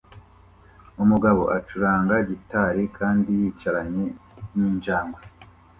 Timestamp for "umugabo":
1.03-1.41